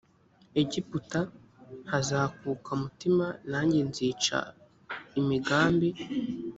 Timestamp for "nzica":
3.89-4.37